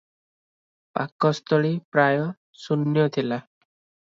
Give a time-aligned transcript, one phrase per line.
[0.99, 2.25] ପାକସ୍ଥଳୀ ପ୍ରାୟ
[2.63, 3.41] ଶୂନ୍ୟ ଥିଲା।